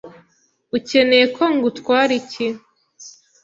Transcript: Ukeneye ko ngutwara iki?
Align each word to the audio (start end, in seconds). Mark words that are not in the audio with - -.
Ukeneye 0.77 1.25
ko 1.35 1.43
ngutwara 1.55 2.11
iki? 2.21 2.47